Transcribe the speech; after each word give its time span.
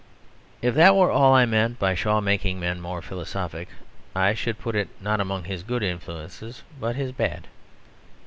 If 0.63 0.73
that 0.73 0.95
were 0.95 1.11
all 1.11 1.31
that 1.33 1.41
I 1.41 1.45
meant 1.45 1.77
by 1.77 1.93
Shaw 1.93 2.21
making 2.21 2.59
men 2.59 2.81
more 2.81 3.03
philosophic, 3.03 3.67
I 4.15 4.33
should 4.33 4.57
put 4.57 4.75
it 4.75 4.89
not 4.99 5.21
among 5.21 5.43
his 5.43 5.61
good 5.61 5.83
influences 5.83 6.63
but 6.79 6.95
his 6.95 7.11
bad. 7.11 7.45